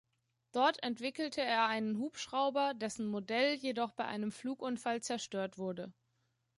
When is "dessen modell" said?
2.73-3.53